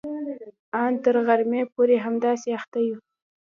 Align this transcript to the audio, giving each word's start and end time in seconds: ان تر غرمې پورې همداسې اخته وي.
ان 0.81 0.91
تر 1.03 1.15
غرمې 1.27 1.61
پورې 1.73 1.95
همداسې 2.05 2.49
اخته 2.59 2.79
وي. 2.85 2.95